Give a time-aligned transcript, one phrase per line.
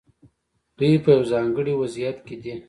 [0.79, 2.53] دوی په یو ځانګړي وضعیت کې دي.